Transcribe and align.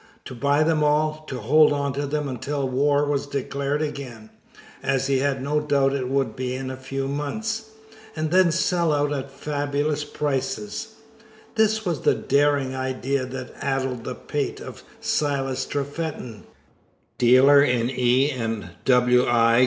To 0.25 0.33
buy 0.33 0.63
them 0.63 0.83
all, 0.83 1.25
to 1.27 1.37
hold 1.37 1.71
on 1.71 1.93
to 1.93 2.07
them 2.07 2.27
until 2.27 2.67
war 2.67 3.05
was 3.05 3.27
declared 3.27 3.83
again 3.83 4.31
(as 4.81 5.05
he 5.05 5.19
had 5.19 5.43
no 5.43 5.59
doubt 5.59 5.93
it 5.93 6.09
would 6.09 6.35
be 6.35 6.55
in 6.55 6.71
a 6.71 6.75
few 6.75 7.07
months), 7.07 7.65
and 8.15 8.31
then 8.31 8.51
sell 8.51 8.93
out 8.93 9.13
at 9.13 9.29
fabulous 9.29 10.03
prices 10.03 10.95
this 11.53 11.85
was 11.85 12.01
the 12.01 12.15
daring 12.15 12.73
idea 12.73 13.27
that 13.27 13.53
addled 13.61 14.03
the 14.03 14.15
pate 14.15 14.59
of 14.59 14.81
Silas 14.99 15.67
Trefethen, 15.67 16.45
"Dealer 17.19 17.61
in 17.61 17.91
E. 17.91 18.31
& 18.83 18.85
W. 18.85 19.23
I. 19.27 19.59